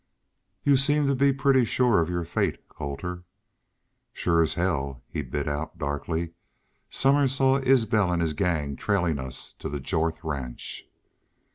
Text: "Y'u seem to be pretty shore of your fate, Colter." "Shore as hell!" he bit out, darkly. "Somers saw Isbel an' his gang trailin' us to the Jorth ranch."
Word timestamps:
"Y'u 0.63 0.77
seem 0.77 1.05
to 1.05 1.13
be 1.13 1.31
pretty 1.31 1.63
shore 1.63 1.99
of 1.99 2.09
your 2.09 2.25
fate, 2.25 2.67
Colter." 2.67 3.21
"Shore 4.11 4.41
as 4.41 4.55
hell!" 4.55 5.03
he 5.07 5.21
bit 5.21 5.47
out, 5.47 5.77
darkly. 5.77 6.33
"Somers 6.89 7.33
saw 7.33 7.57
Isbel 7.59 8.11
an' 8.11 8.19
his 8.19 8.33
gang 8.33 8.75
trailin' 8.75 9.19
us 9.19 9.53
to 9.59 9.69
the 9.69 9.79
Jorth 9.79 10.23
ranch." 10.23 10.87